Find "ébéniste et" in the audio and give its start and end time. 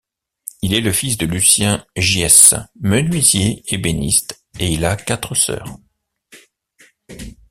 3.71-4.71